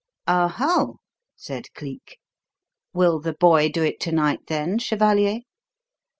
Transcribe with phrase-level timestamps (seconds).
[0.27, 0.97] "Oho!"
[1.35, 2.17] said Cleek.
[2.91, 5.41] "Will the boy do it to night, then, chevalier?"